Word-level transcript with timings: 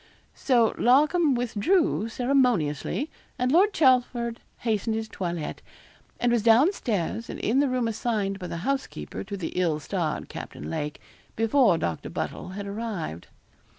So 0.33 0.73
Larcom 0.79 1.35
withdrew 1.35 2.09
ceremoniously, 2.09 3.11
and 3.37 3.51
Lord 3.51 3.71
Chelford 3.71 4.39
hastened 4.61 4.95
his 4.95 5.07
toilet, 5.07 5.61
and 6.19 6.31
was 6.31 6.41
down 6.41 6.73
stairs, 6.73 7.29
and 7.29 7.39
in 7.39 7.59
the 7.59 7.69
room 7.69 7.87
assigned 7.87 8.39
by 8.39 8.47
the 8.47 8.57
housekeeper 8.65 9.23
to 9.23 9.37
the 9.37 9.49
ill 9.49 9.79
starred 9.79 10.27
Captain 10.27 10.71
Lake, 10.71 10.99
before 11.35 11.77
Doctor 11.77 12.09
Buddle 12.09 12.49
had 12.49 12.65
arrived. 12.65 13.27